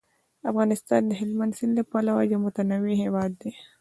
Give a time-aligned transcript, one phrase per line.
[0.49, 3.51] افغانستان د هلمند سیند له پلوه یو متنوع هیواد دی.